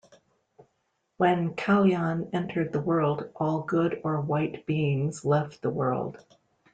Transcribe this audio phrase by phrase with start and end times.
[1.17, 6.17] When Kaliyan entered the world, all good or white beings left the world.